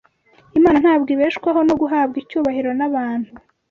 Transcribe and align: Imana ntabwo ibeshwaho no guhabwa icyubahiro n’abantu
Imana 0.57 0.77
ntabwo 0.83 1.09
ibeshwaho 1.15 1.59
no 1.67 1.75
guhabwa 1.81 2.15
icyubahiro 2.23 2.71
n’abantu 2.79 3.31